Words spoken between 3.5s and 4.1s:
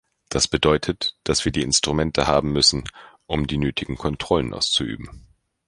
nötigen